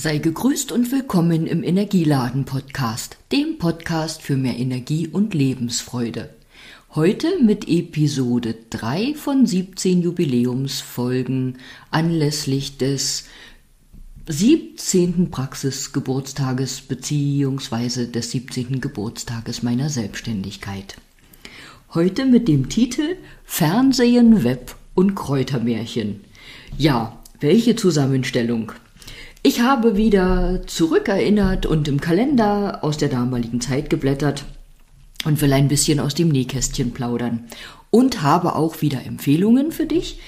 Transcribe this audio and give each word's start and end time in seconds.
Sei 0.00 0.18
gegrüßt 0.18 0.70
und 0.70 0.92
willkommen 0.92 1.48
im 1.48 1.64
Energieladen 1.64 2.44
Podcast, 2.44 3.16
dem 3.32 3.58
Podcast 3.58 4.22
für 4.22 4.36
mehr 4.36 4.56
Energie 4.56 5.08
und 5.08 5.34
Lebensfreude. 5.34 6.30
Heute 6.94 7.42
mit 7.42 7.68
Episode 7.68 8.54
3 8.70 9.14
von 9.14 9.44
17 9.44 10.02
Jubiläumsfolgen 10.02 11.58
anlässlich 11.90 12.78
des 12.78 13.24
17. 14.28 15.32
Praxisgeburtstages 15.32 16.82
bzw. 16.82 18.06
des 18.06 18.30
17. 18.30 18.80
Geburtstages 18.80 19.64
meiner 19.64 19.90
Selbstständigkeit. 19.90 20.94
Heute 21.92 22.24
mit 22.24 22.46
dem 22.46 22.68
Titel 22.68 23.16
Fernsehen, 23.44 24.44
Web 24.44 24.76
und 24.94 25.16
Kräutermärchen. 25.16 26.20
Ja, 26.76 27.18
welche 27.40 27.74
Zusammenstellung. 27.74 28.70
Ich 29.48 29.62
habe 29.62 29.96
wieder 29.96 30.60
zurückerinnert 30.66 31.64
und 31.64 31.88
im 31.88 32.02
Kalender 32.02 32.84
aus 32.84 32.98
der 32.98 33.08
damaligen 33.08 33.62
Zeit 33.62 33.88
geblättert 33.88 34.44
und 35.24 35.40
will 35.40 35.54
ein 35.54 35.68
bisschen 35.68 36.00
aus 36.00 36.14
dem 36.14 36.28
Nähkästchen 36.28 36.92
plaudern. 36.92 37.44
Und 37.88 38.20
habe 38.20 38.56
auch 38.56 38.82
wieder 38.82 39.02
Empfehlungen 39.06 39.72
für 39.72 39.86
dich. 39.86 40.20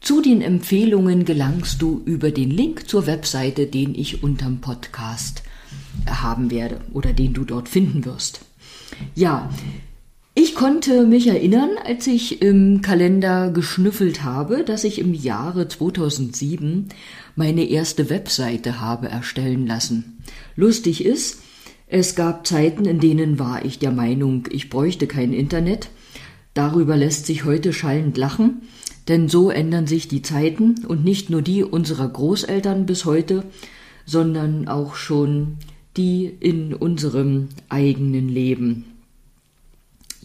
Zu 0.00 0.20
den 0.20 0.42
Empfehlungen 0.42 1.24
gelangst 1.24 1.82
du 1.82 2.02
über 2.04 2.32
den 2.32 2.50
Link 2.50 2.88
zur 2.88 3.06
Webseite, 3.06 3.68
den 3.68 3.94
ich 3.94 4.24
unterm 4.24 4.60
Podcast 4.60 5.44
haben 6.10 6.50
werde 6.50 6.80
oder 6.92 7.12
den 7.12 7.32
du 7.32 7.44
dort 7.44 7.68
finden 7.68 8.04
wirst. 8.04 8.40
Ja, 9.14 9.50
ich 10.54 10.60
konnte 10.60 11.04
mich 11.04 11.26
erinnern, 11.26 11.70
als 11.84 12.06
ich 12.06 12.40
im 12.40 12.80
Kalender 12.80 13.50
geschnüffelt 13.50 14.22
habe, 14.22 14.62
dass 14.62 14.84
ich 14.84 15.00
im 15.00 15.12
Jahre 15.12 15.66
2007 15.66 16.90
meine 17.34 17.68
erste 17.68 18.08
Webseite 18.08 18.80
habe 18.80 19.08
erstellen 19.08 19.66
lassen. 19.66 20.22
Lustig 20.54 21.04
ist, 21.04 21.40
es 21.88 22.14
gab 22.14 22.46
Zeiten, 22.46 22.84
in 22.84 23.00
denen 23.00 23.40
war 23.40 23.64
ich 23.64 23.80
der 23.80 23.90
Meinung, 23.90 24.46
ich 24.52 24.70
bräuchte 24.70 25.08
kein 25.08 25.32
Internet. 25.32 25.88
Darüber 26.54 26.96
lässt 26.96 27.26
sich 27.26 27.44
heute 27.44 27.72
schallend 27.72 28.16
lachen, 28.16 28.62
denn 29.08 29.28
so 29.28 29.50
ändern 29.50 29.88
sich 29.88 30.06
die 30.06 30.22
Zeiten 30.22 30.84
und 30.86 31.04
nicht 31.04 31.30
nur 31.30 31.42
die 31.42 31.64
unserer 31.64 32.08
Großeltern 32.08 32.86
bis 32.86 33.04
heute, 33.04 33.42
sondern 34.06 34.68
auch 34.68 34.94
schon 34.94 35.56
die 35.96 36.26
in 36.26 36.74
unserem 36.74 37.48
eigenen 37.68 38.28
Leben. 38.28 38.93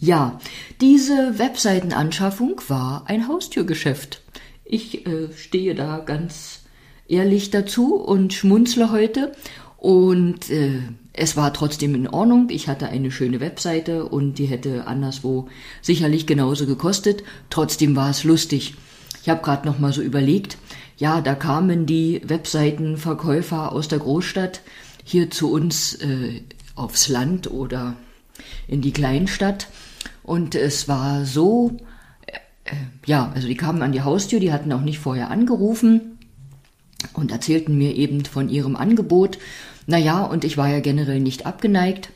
Ja, 0.02 0.40
diese 0.80 1.38
Webseitenanschaffung 1.38 2.62
war 2.68 3.02
ein 3.04 3.28
Haustürgeschäft. 3.28 4.22
Ich 4.64 5.06
äh, 5.06 5.28
stehe 5.36 5.74
da 5.74 5.98
ganz 5.98 6.60
ehrlich 7.06 7.50
dazu 7.50 7.96
und 7.96 8.32
schmunzle 8.32 8.92
heute. 8.92 9.32
Und 9.76 10.48
äh, 10.48 10.80
es 11.12 11.36
war 11.36 11.52
trotzdem 11.52 11.94
in 11.94 12.08
Ordnung. 12.08 12.48
Ich 12.48 12.66
hatte 12.66 12.88
eine 12.88 13.10
schöne 13.10 13.40
Webseite 13.40 14.06
und 14.06 14.38
die 14.38 14.46
hätte 14.46 14.86
anderswo 14.86 15.48
sicherlich 15.82 16.26
genauso 16.26 16.64
gekostet. 16.64 17.22
Trotzdem 17.50 17.94
war 17.94 18.08
es 18.08 18.24
lustig. 18.24 18.76
Ich 19.22 19.28
habe 19.28 19.42
gerade 19.42 19.68
noch 19.68 19.78
mal 19.78 19.92
so 19.92 20.00
überlegt. 20.00 20.56
Ja, 20.96 21.20
da 21.20 21.34
kamen 21.34 21.84
die 21.84 22.22
Webseitenverkäufer 22.24 23.72
aus 23.72 23.88
der 23.88 23.98
Großstadt 23.98 24.62
hier 25.04 25.30
zu 25.30 25.52
uns 25.52 25.94
äh, 25.96 26.40
aufs 26.74 27.08
Land 27.08 27.50
oder 27.50 27.96
in 28.66 28.80
die 28.80 28.92
Kleinstadt 28.92 29.68
und 30.22 30.54
es 30.54 30.88
war 30.88 31.24
so, 31.24 31.76
äh, 32.26 32.36
äh, 32.64 32.76
ja, 33.06 33.32
also 33.34 33.48
die 33.48 33.56
kamen 33.56 33.82
an 33.82 33.92
die 33.92 34.02
Haustür, 34.02 34.40
die 34.40 34.52
hatten 34.52 34.72
auch 34.72 34.82
nicht 34.82 34.98
vorher 34.98 35.30
angerufen 35.30 36.18
und 37.14 37.32
erzählten 37.32 37.76
mir 37.76 37.96
eben 37.96 38.24
von 38.24 38.48
ihrem 38.48 38.76
Angebot. 38.76 39.38
Naja, 39.86 40.22
und 40.22 40.44
ich 40.44 40.56
war 40.56 40.68
ja 40.68 40.80
generell 40.80 41.20
nicht 41.20 41.46
abgeneigt. 41.46 42.10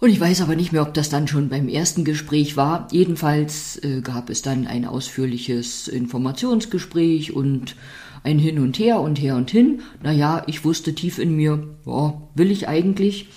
Und 0.00 0.10
ich 0.10 0.18
weiß 0.18 0.40
aber 0.40 0.56
nicht 0.56 0.72
mehr, 0.72 0.82
ob 0.82 0.94
das 0.94 1.10
dann 1.10 1.28
schon 1.28 1.48
beim 1.48 1.68
ersten 1.68 2.04
Gespräch 2.04 2.56
war. 2.56 2.88
Jedenfalls 2.90 3.76
äh, 3.84 4.00
gab 4.00 4.30
es 4.30 4.42
dann 4.42 4.66
ein 4.66 4.84
ausführliches 4.84 5.86
Informationsgespräch 5.86 7.32
und 7.32 7.76
ein 8.24 8.40
Hin 8.40 8.58
und 8.58 8.78
Her 8.80 9.00
und 9.00 9.20
her 9.20 9.36
und 9.36 9.50
hin. 9.50 9.82
Naja, 10.02 10.42
ich 10.46 10.64
wusste 10.64 10.94
tief 10.94 11.18
in 11.18 11.36
mir, 11.36 11.76
boah, 11.84 12.28
will 12.34 12.50
ich 12.50 12.68
eigentlich? 12.68 13.28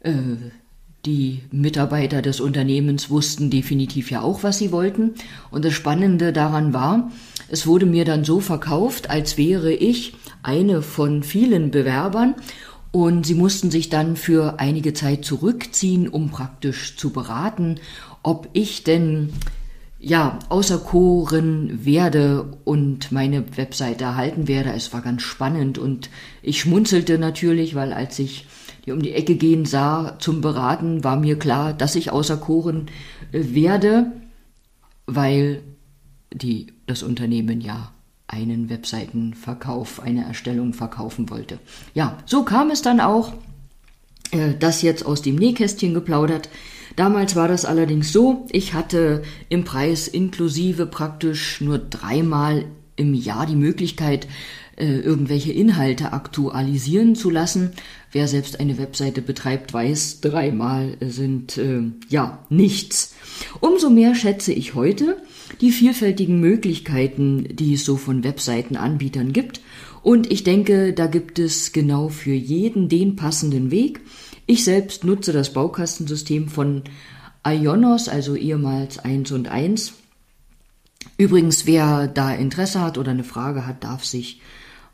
Äh, 0.00 0.12
die 1.06 1.40
Mitarbeiter 1.50 2.20
des 2.20 2.40
Unternehmens 2.40 3.08
wussten 3.08 3.48
definitiv 3.50 4.10
ja 4.10 4.20
auch, 4.20 4.42
was 4.42 4.58
sie 4.58 4.70
wollten. 4.70 5.14
Und 5.50 5.64
das 5.64 5.72
Spannende 5.72 6.32
daran 6.32 6.74
war, 6.74 7.10
es 7.48 7.66
wurde 7.66 7.86
mir 7.86 8.04
dann 8.04 8.24
so 8.24 8.40
verkauft, 8.40 9.08
als 9.08 9.38
wäre 9.38 9.72
ich 9.72 10.14
eine 10.42 10.82
von 10.82 11.22
vielen 11.22 11.70
Bewerbern 11.70 12.34
und 12.92 13.24
sie 13.24 13.34
mussten 13.34 13.70
sich 13.70 13.88
dann 13.88 14.16
für 14.16 14.58
einige 14.58 14.92
Zeit 14.92 15.24
zurückziehen, 15.24 16.08
um 16.08 16.30
praktisch 16.30 16.96
zu 16.96 17.10
beraten, 17.10 17.76
ob 18.22 18.48
ich 18.52 18.84
denn 18.84 19.32
ja 19.98 20.38
auserkoren 20.48 21.84
werde 21.84 22.58
und 22.64 23.12
meine 23.12 23.56
Webseite 23.56 24.04
erhalten 24.04 24.48
werde. 24.48 24.72
Es 24.72 24.92
war 24.92 25.02
ganz 25.02 25.22
spannend 25.22 25.78
und 25.78 26.10
ich 26.42 26.60
schmunzelte 26.60 27.18
natürlich, 27.18 27.74
weil 27.74 27.92
als 27.92 28.18
ich 28.18 28.46
die 28.84 28.92
um 28.92 29.02
die 29.02 29.12
Ecke 29.12 29.36
gehen 29.36 29.64
sah 29.64 30.18
zum 30.18 30.40
Beraten, 30.40 31.04
war 31.04 31.16
mir 31.16 31.38
klar, 31.38 31.72
dass 31.72 31.96
ich 31.96 32.10
auserkoren 32.10 32.86
äh, 33.32 33.54
werde, 33.54 34.12
weil 35.06 35.62
die, 36.32 36.72
das 36.86 37.02
Unternehmen 37.02 37.60
ja 37.60 37.92
einen 38.26 38.70
Webseitenverkauf, 38.70 40.00
eine 40.00 40.24
Erstellung 40.24 40.72
verkaufen 40.72 41.30
wollte. 41.30 41.58
Ja, 41.94 42.18
so 42.26 42.44
kam 42.44 42.70
es 42.70 42.82
dann 42.82 43.00
auch, 43.00 43.32
äh, 44.30 44.54
das 44.58 44.82
jetzt 44.82 45.04
aus 45.04 45.22
dem 45.22 45.36
Nähkästchen 45.36 45.94
geplaudert. 45.94 46.48
Damals 46.96 47.36
war 47.36 47.48
das 47.48 47.64
allerdings 47.64 48.12
so, 48.12 48.46
ich 48.50 48.74
hatte 48.74 49.22
im 49.48 49.64
Preis 49.64 50.08
inklusive 50.08 50.86
praktisch 50.86 51.60
nur 51.60 51.78
dreimal 51.78 52.64
im 53.00 53.14
Jahr 53.14 53.46
die 53.46 53.56
Möglichkeit, 53.56 54.28
äh, 54.76 55.00
irgendwelche 55.00 55.52
Inhalte 55.52 56.12
aktualisieren 56.12 57.14
zu 57.14 57.30
lassen. 57.30 57.72
Wer 58.12 58.28
selbst 58.28 58.60
eine 58.60 58.78
Webseite 58.78 59.22
betreibt, 59.22 59.72
weiß, 59.72 60.20
dreimal 60.20 60.96
sind 61.00 61.58
äh, 61.58 61.82
ja 62.08 62.44
nichts. 62.48 63.14
Umso 63.60 63.90
mehr 63.90 64.14
schätze 64.14 64.52
ich 64.52 64.74
heute 64.74 65.16
die 65.60 65.72
vielfältigen 65.72 66.40
Möglichkeiten, 66.40 67.48
die 67.50 67.74
es 67.74 67.84
so 67.84 67.96
von 67.96 68.22
Webseitenanbietern 68.22 69.32
gibt. 69.32 69.60
Und 70.02 70.30
ich 70.30 70.44
denke, 70.44 70.92
da 70.92 71.06
gibt 71.06 71.38
es 71.38 71.72
genau 71.72 72.08
für 72.08 72.32
jeden 72.32 72.88
den 72.88 73.16
passenden 73.16 73.70
Weg. 73.70 74.00
Ich 74.46 74.64
selbst 74.64 75.04
nutze 75.04 75.32
das 75.32 75.52
Baukastensystem 75.52 76.48
von 76.48 76.82
Ionos, 77.46 78.08
also 78.08 78.34
ehemals 78.34 78.98
1 78.98 79.32
und 79.32 79.48
1. 79.48 79.92
Übrigens, 81.20 81.66
wer 81.66 82.08
da 82.08 82.32
Interesse 82.32 82.80
hat 82.80 82.96
oder 82.96 83.10
eine 83.10 83.24
Frage 83.24 83.66
hat, 83.66 83.84
darf 83.84 84.06
sich 84.06 84.40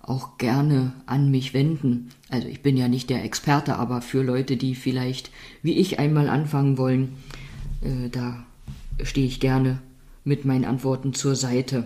auch 0.02 0.38
gerne 0.38 0.92
an 1.06 1.30
mich 1.30 1.54
wenden. 1.54 2.08
Also 2.28 2.48
ich 2.48 2.62
bin 2.62 2.76
ja 2.76 2.88
nicht 2.88 3.10
der 3.10 3.22
Experte, 3.22 3.76
aber 3.76 4.02
für 4.02 4.24
Leute, 4.24 4.56
die 4.56 4.74
vielleicht 4.74 5.30
wie 5.62 5.74
ich 5.74 6.00
einmal 6.00 6.28
anfangen 6.28 6.78
wollen, 6.78 7.12
äh, 7.80 8.08
da 8.10 8.44
stehe 9.04 9.28
ich 9.28 9.38
gerne 9.38 9.78
mit 10.24 10.44
meinen 10.44 10.64
Antworten 10.64 11.14
zur 11.14 11.36
Seite. 11.36 11.84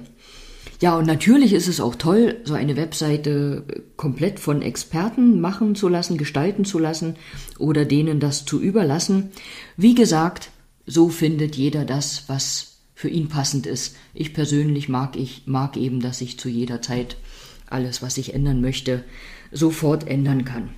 Ja, 0.80 0.96
und 0.96 1.06
natürlich 1.06 1.52
ist 1.52 1.68
es 1.68 1.78
auch 1.78 1.96
toll, 1.96 2.40
so 2.44 2.54
eine 2.54 2.78
Webseite 2.78 3.64
komplett 3.98 4.40
von 4.40 4.62
Experten 4.62 5.42
machen 5.42 5.74
zu 5.74 5.86
lassen, 5.86 6.16
gestalten 6.16 6.64
zu 6.64 6.78
lassen 6.78 7.16
oder 7.58 7.84
denen 7.84 8.20
das 8.20 8.46
zu 8.46 8.58
überlassen. 8.58 9.32
Wie 9.76 9.94
gesagt, 9.94 10.50
so 10.86 11.10
findet 11.10 11.56
jeder 11.56 11.84
das, 11.84 12.24
was 12.26 12.69
für 13.00 13.09
ihn 13.09 13.31
passend 13.31 13.66
ist. 13.66 13.97
Ich 14.12 14.34
persönlich 14.34 14.91
mag 14.91 15.16
ich 15.16 15.44
mag 15.47 15.78
eben, 15.78 16.00
dass 16.00 16.21
ich 16.21 16.38
zu 16.38 16.50
jeder 16.50 16.83
Zeit 16.83 17.16
alles, 17.65 18.03
was 18.03 18.19
ich 18.19 18.34
ändern 18.34 18.61
möchte, 18.61 19.05
sofort 19.50 20.06
ändern 20.06 20.44
kann. 20.44 20.69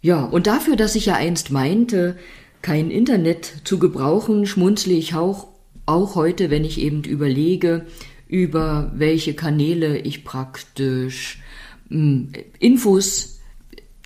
Ja, 0.00 0.24
und 0.24 0.46
dafür, 0.46 0.76
dass 0.76 0.94
ich 0.94 1.04
ja 1.04 1.16
einst 1.16 1.50
meinte, 1.50 2.16
kein 2.62 2.90
Internet 2.90 3.52
zu 3.64 3.78
gebrauchen, 3.78 4.46
schmunzle 4.46 4.94
ich 4.94 5.14
auch, 5.14 5.48
auch 5.84 6.14
heute, 6.14 6.48
wenn 6.48 6.64
ich 6.64 6.80
eben 6.80 7.04
überlege, 7.04 7.84
über 8.28 8.90
welche 8.94 9.34
Kanäle 9.34 9.98
ich 9.98 10.24
praktisch 10.24 11.42
mh, 11.90 11.98
hm, 11.98 12.32
Infos 12.58 13.40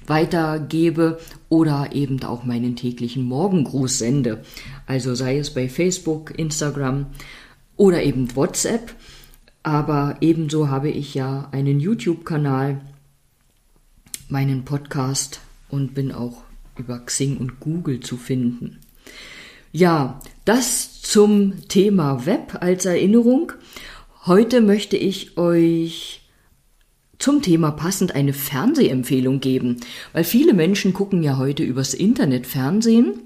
weitergebe 0.04 1.20
oder 1.50 1.90
eben 1.92 2.22
auch 2.22 2.44
meinen 2.44 2.76
täglichen 2.76 3.24
Morgengruß 3.24 3.98
sende. 3.98 4.42
Also 4.86 5.14
sei 5.14 5.36
es 5.36 5.52
bei 5.52 5.68
Facebook, 5.68 6.38
Instagram 6.38 7.06
oder 7.76 8.02
eben 8.02 8.34
WhatsApp. 8.34 8.94
Aber 9.62 10.16
ebenso 10.22 10.70
habe 10.70 10.88
ich 10.88 11.14
ja 11.14 11.48
einen 11.52 11.80
YouTube-Kanal, 11.80 12.80
meinen 14.28 14.64
Podcast 14.64 15.40
und 15.68 15.92
bin 15.92 16.12
auch 16.12 16.44
über 16.78 17.00
Xing 17.00 17.36
und 17.36 17.60
Google 17.60 18.00
zu 18.00 18.16
finden. 18.16 18.78
Ja, 19.72 20.20
das 20.44 21.02
zum 21.02 21.68
Thema 21.68 22.26
Web 22.26 22.58
als 22.60 22.86
Erinnerung. 22.86 23.52
Heute 24.24 24.60
möchte 24.60 24.96
ich 24.96 25.36
euch 25.36 26.19
zum 27.20 27.42
Thema 27.42 27.70
passend 27.70 28.16
eine 28.16 28.32
Fernsehempfehlung 28.32 29.38
geben, 29.38 29.76
weil 30.12 30.24
viele 30.24 30.54
Menschen 30.54 30.92
gucken 30.92 31.22
ja 31.22 31.36
heute 31.36 31.62
übers 31.62 31.94
Internet 31.94 32.48
Fernsehen. 32.48 33.20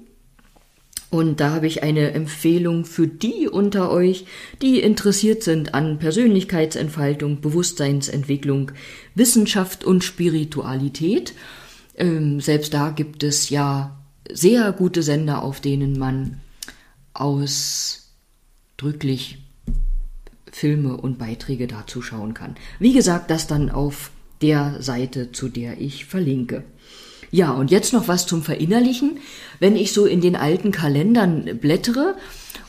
Und 1.09 1.39
da 1.39 1.51
habe 1.51 1.67
ich 1.67 1.81
eine 1.81 2.11
Empfehlung 2.11 2.83
für 2.83 3.07
die 3.07 3.47
unter 3.47 3.89
euch, 3.89 4.25
die 4.61 4.81
interessiert 4.81 5.43
sind 5.43 5.73
an 5.73 5.97
Persönlichkeitsentfaltung, 5.97 7.39
Bewusstseinsentwicklung, 7.39 8.73
Wissenschaft 9.15 9.85
und 9.85 10.03
Spiritualität. 10.03 11.33
Ähm, 11.95 12.41
selbst 12.41 12.73
da 12.73 12.89
gibt 12.89 13.23
es 13.23 13.49
ja 13.49 13.97
sehr 14.29 14.73
gute 14.73 15.03
Sender, 15.03 15.41
auf 15.41 15.61
denen 15.61 15.97
man 15.97 16.41
ausdrücklich 17.13 19.37
Filme 20.55 20.95
und 20.95 21.17
Beiträge 21.17 21.67
dazu 21.67 22.01
schauen 22.01 22.33
kann. 22.33 22.55
Wie 22.79 22.93
gesagt, 22.93 23.29
das 23.29 23.45
dann 23.45 23.69
auf 23.69 24.11
der 24.41 24.81
Seite, 24.81 25.33
zu 25.33 25.49
der 25.49 25.81
ich 25.81 26.05
verlinke. 26.05 26.63
Ja, 27.29 27.51
und 27.51 27.71
jetzt 27.71 27.91
noch 27.91 28.07
was 28.07 28.25
zum 28.25 28.41
Verinnerlichen. 28.41 29.17
Wenn 29.59 29.75
ich 29.75 29.91
so 29.91 30.05
in 30.05 30.21
den 30.21 30.37
alten 30.37 30.71
Kalendern 30.71 31.59
blättere, 31.59 32.15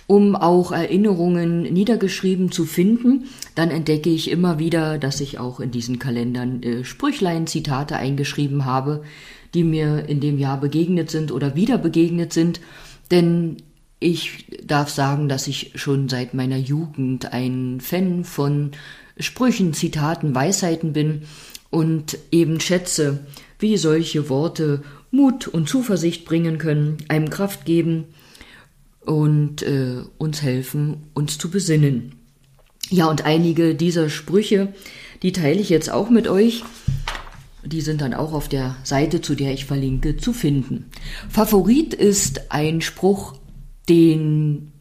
um 0.08 0.34
auch 0.34 0.72
Erinnerungen 0.72 1.62
niedergeschrieben 1.62 2.50
zu 2.50 2.64
finden, 2.64 3.28
dann 3.54 3.70
entdecke 3.70 4.10
ich 4.10 4.32
immer 4.32 4.58
wieder, 4.58 4.98
dass 4.98 5.20
ich 5.20 5.38
auch 5.38 5.60
in 5.60 5.70
diesen 5.70 6.00
Kalendern 6.00 6.64
äh, 6.64 6.84
Sprüchlein, 6.84 7.46
Zitate 7.46 7.94
eingeschrieben 7.94 8.64
habe, 8.64 9.04
die 9.54 9.62
mir 9.62 10.08
in 10.08 10.18
dem 10.18 10.40
Jahr 10.40 10.58
begegnet 10.60 11.08
sind 11.12 11.30
oder 11.30 11.54
wieder 11.54 11.78
begegnet 11.78 12.32
sind. 12.32 12.60
Denn 13.12 13.58
ich 13.98 14.46
darf 14.62 14.90
sagen, 14.90 15.28
dass 15.28 15.46
ich 15.46 15.72
schon 15.74 16.08
seit 16.08 16.34
meiner 16.34 16.56
Jugend 16.56 17.32
ein 17.32 17.80
Fan 17.80 18.24
von 18.24 18.72
Sprüchen, 19.18 19.72
Zitaten, 19.72 20.34
Weisheiten 20.34 20.92
bin 20.92 21.22
und 21.70 22.18
eben 22.30 22.60
schätze, 22.60 23.20
wie 23.58 23.76
solche 23.78 24.28
Worte 24.28 24.82
Mut 25.10 25.48
und 25.48 25.68
Zuversicht 25.68 26.24
bringen 26.26 26.58
können, 26.58 26.98
einem 27.08 27.30
Kraft 27.30 27.64
geben 27.64 28.04
und 29.00 29.62
äh, 29.62 30.02
uns 30.18 30.42
helfen, 30.42 31.04
uns 31.14 31.38
zu 31.38 31.50
besinnen. 31.50 32.16
Ja, 32.90 33.06
und 33.06 33.24
einige 33.24 33.74
dieser 33.74 34.10
Sprüche, 34.10 34.74
die 35.22 35.32
teile 35.32 35.60
ich 35.60 35.70
jetzt 35.70 35.90
auch 35.90 36.10
mit 36.10 36.28
euch. 36.28 36.64
Die 37.64 37.80
sind 37.80 38.00
dann 38.00 38.14
auch 38.14 38.32
auf 38.32 38.48
der 38.48 38.76
Seite, 38.84 39.20
zu 39.20 39.34
der 39.34 39.52
ich 39.52 39.64
verlinke, 39.64 40.16
zu 40.16 40.32
finden. 40.32 40.86
Favorit 41.28 41.94
ist 41.94 42.52
ein 42.52 42.80
Spruch 42.80 43.34
den 43.88 44.72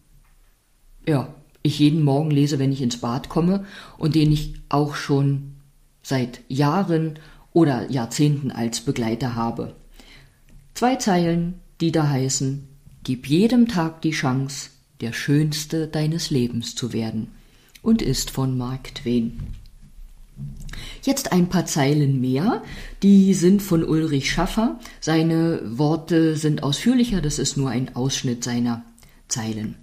ja, 1.07 1.33
ich 1.61 1.79
jeden 1.79 2.03
Morgen 2.03 2.31
lese, 2.31 2.59
wenn 2.59 2.71
ich 2.71 2.81
ins 2.81 2.97
Bad 2.97 3.29
komme 3.29 3.65
und 3.97 4.15
den 4.15 4.31
ich 4.31 4.53
auch 4.69 4.95
schon 4.95 5.55
seit 6.03 6.41
Jahren 6.47 7.19
oder 7.53 7.89
Jahrzehnten 7.89 8.51
als 8.51 8.81
Begleiter 8.81 9.35
habe. 9.35 9.75
Zwei 10.73 10.97
Zeilen, 10.97 11.55
die 11.81 11.91
da 11.91 12.09
heißen, 12.09 12.67
gib 13.03 13.27
jedem 13.27 13.67
Tag 13.67 14.01
die 14.01 14.11
Chance, 14.11 14.69
der 15.01 15.13
Schönste 15.13 15.87
deines 15.87 16.29
Lebens 16.29 16.75
zu 16.75 16.93
werden 16.93 17.29
und 17.81 18.01
ist 18.01 18.29
von 18.29 18.57
Mark 18.57 18.93
Twain. 18.95 19.39
Jetzt 21.01 21.31
ein 21.31 21.47
paar 21.47 21.65
Zeilen 21.65 22.19
mehr, 22.19 22.61
die 23.03 23.33
sind 23.33 23.61
von 23.61 23.83
Ulrich 23.83 24.31
Schaffer. 24.31 24.79
Seine 24.99 25.61
Worte 25.65 26.35
sind 26.35 26.61
ausführlicher, 26.61 27.21
das 27.21 27.39
ist 27.39 27.57
nur 27.57 27.69
ein 27.69 27.95
Ausschnitt 27.95 28.43
seiner 28.43 28.83
Zeilen. 29.27 29.75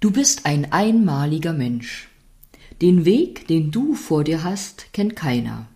Du 0.00 0.10
bist 0.10 0.46
ein 0.46 0.72
einmaliger 0.72 1.52
Mensch. 1.52 2.08
Den 2.80 3.04
Weg, 3.04 3.46
den 3.46 3.70
du 3.70 3.94
vor 3.94 4.24
dir 4.24 4.42
hast, 4.42 4.92
kennt 4.92 5.14
keiner. 5.14 5.68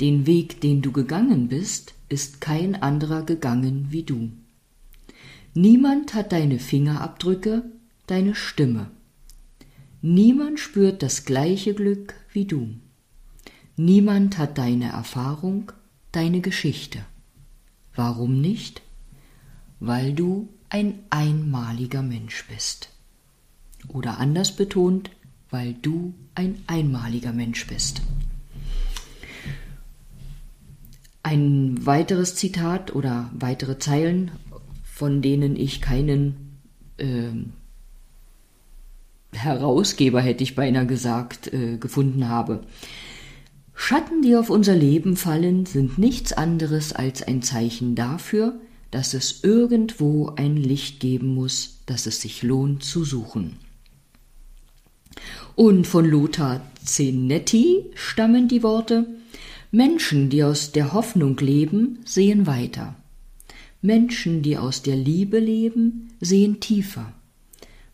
Den 0.00 0.26
Weg, 0.26 0.60
den 0.60 0.82
du 0.82 0.90
gegangen 0.90 1.48
bist, 1.48 1.94
ist 2.08 2.40
kein 2.40 2.74
anderer 2.74 3.22
gegangen 3.22 3.86
wie 3.90 4.02
du. 4.02 4.32
Niemand 5.54 6.14
hat 6.14 6.32
deine 6.32 6.58
Fingerabdrücke, 6.58 7.62
deine 8.08 8.34
Stimme. 8.34 8.90
Niemand 10.02 10.58
spürt 10.58 11.02
das 11.02 11.24
gleiche 11.24 11.74
Glück 11.74 12.14
wie 12.32 12.44
du. 12.44 12.70
Niemand 13.76 14.36
hat 14.36 14.58
deine 14.58 14.90
Erfahrung, 14.90 15.72
deine 16.10 16.40
Geschichte. 16.40 17.04
Warum 17.94 18.40
nicht? 18.40 18.82
Weil 19.78 20.12
du 20.12 20.48
ein 20.74 21.04
einmaliger 21.08 22.02
Mensch 22.02 22.46
bist. 22.48 22.88
Oder 23.86 24.18
anders 24.18 24.56
betont, 24.56 25.08
weil 25.48 25.74
du 25.74 26.14
ein 26.34 26.64
einmaliger 26.66 27.32
Mensch 27.32 27.68
bist. 27.68 28.02
Ein 31.22 31.86
weiteres 31.86 32.34
Zitat 32.34 32.92
oder 32.92 33.30
weitere 33.34 33.78
Zeilen, 33.78 34.32
von 34.82 35.22
denen 35.22 35.54
ich 35.54 35.80
keinen 35.80 36.58
äh, 36.96 37.30
Herausgeber, 39.32 40.20
hätte 40.20 40.42
ich 40.42 40.56
beinahe 40.56 40.86
gesagt, 40.86 41.52
äh, 41.52 41.76
gefunden 41.76 42.28
habe. 42.28 42.64
Schatten, 43.76 44.22
die 44.22 44.34
auf 44.34 44.50
unser 44.50 44.74
Leben 44.74 45.16
fallen, 45.16 45.66
sind 45.66 45.98
nichts 45.98 46.32
anderes 46.32 46.92
als 46.92 47.22
ein 47.22 47.42
Zeichen 47.42 47.94
dafür, 47.94 48.58
dass 48.94 49.12
es 49.12 49.42
irgendwo 49.42 50.32
ein 50.36 50.56
Licht 50.56 51.00
geben 51.00 51.34
muss, 51.34 51.80
das 51.86 52.06
es 52.06 52.20
sich 52.20 52.44
lohnt 52.44 52.84
zu 52.84 53.04
suchen. 53.04 53.56
Und 55.56 55.88
von 55.88 56.08
Lothar 56.08 56.60
Zenetti 56.84 57.86
stammen 57.96 58.46
die 58.46 58.62
Worte 58.62 59.04
Menschen, 59.72 60.30
die 60.30 60.44
aus 60.44 60.70
der 60.70 60.92
Hoffnung 60.92 61.36
leben, 61.38 61.98
sehen 62.04 62.46
weiter. 62.46 62.94
Menschen, 63.82 64.42
die 64.42 64.56
aus 64.56 64.82
der 64.82 64.96
Liebe 64.96 65.40
leben, 65.40 66.12
sehen 66.20 66.60
tiefer. 66.60 67.12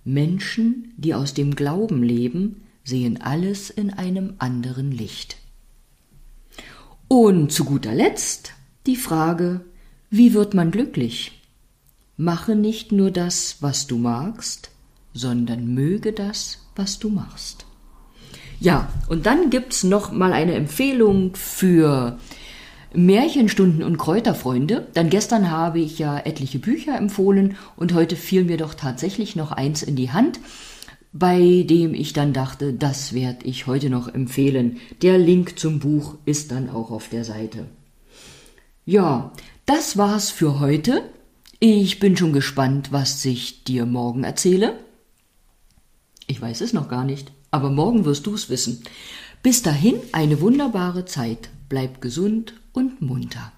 Menschen, 0.05 0.93
die 0.99 1.15
aus 1.15 1.33
dem 1.33 1.57
Glauben 1.57 2.03
leben, 2.03 2.61
sehen 2.85 3.23
alles 3.23 3.71
in 3.71 3.89
einem 3.89 4.35
anderen 4.37 4.93
Licht. 4.93 5.39
Und 7.09 7.53
zu 7.53 7.65
guter 7.65 7.95
Letzt 7.95 8.53
die 8.85 8.97
Frage, 8.97 9.63
wie 10.11 10.35
wird 10.35 10.55
man 10.55 10.71
glücklich? 10.71 11.41
Mache 12.17 12.57
nicht 12.57 12.93
nur 12.93 13.11
das, 13.11 13.59
was 13.61 13.87
du 13.87 13.97
magst, 13.97 14.71
sondern 15.15 15.73
möge 15.73 16.13
das, 16.13 16.67
was 16.77 16.99
du 16.99 17.09
machst. 17.09 17.65
Ja, 18.59 18.93
und 19.09 19.27
dann 19.27 19.51
gibt's 19.51 19.85
noch 19.85 20.13
mal 20.13 20.33
eine 20.33 20.55
Empfehlung 20.55 21.35
für 21.35 22.19
Märchenstunden 22.93 23.83
und 23.83 23.97
Kräuterfreunde. 23.97 24.89
Dann 24.95 25.11
gestern 25.11 25.51
habe 25.51 25.79
ich 25.79 25.99
ja 25.99 26.19
etliche 26.19 26.59
Bücher 26.59 26.97
empfohlen 26.97 27.57
und 27.77 27.95
heute 27.95 28.17
fiel 28.17 28.45
mir 28.45 28.57
doch 28.57 28.75
tatsächlich 28.75 29.37
noch 29.37 29.53
eins 29.53 29.83
in 29.83 29.97
die 29.97 30.11
Hand, 30.11 30.41
bei 31.13 31.65
dem 31.69 31.95
ich 31.95 32.13
dann 32.13 32.33
dachte, 32.33 32.73
das 32.73 33.15
werde 33.15 33.47
ich 33.47 33.67
heute 33.67 33.91
noch 33.91 34.13
empfehlen. 34.13 34.79
Der 35.03 35.19
Link 35.19 35.59
zum 35.59 35.79
Buch 35.79 36.17
ist 36.25 36.51
dann 36.51 36.69
auch 36.69 36.91
auf 36.91 37.09
der 37.09 37.25
Seite. 37.25 37.67
Ja, 38.85 39.33
das 39.71 39.97
war's 39.97 40.31
für 40.31 40.59
heute. 40.59 41.09
Ich 41.61 42.01
bin 42.01 42.17
schon 42.17 42.33
gespannt, 42.33 42.91
was 42.91 43.25
ich 43.25 43.63
dir 43.63 43.87
morgen 43.87 44.25
erzähle. 44.25 44.81
Ich 46.27 46.43
weiß 46.43 46.63
es 46.63 46.73
noch 46.73 46.89
gar 46.89 47.05
nicht, 47.05 47.31
aber 47.53 47.71
morgen 47.71 48.05
wirst 48.05 48.27
du's 48.27 48.49
wissen. 48.51 48.83
Bis 49.45 49.63
dahin 49.63 49.95
eine 50.11 50.41
wunderbare 50.41 51.05
Zeit. 51.05 51.51
Bleib 51.69 52.01
gesund 52.01 52.55
und 52.73 53.01
munter. 53.01 53.53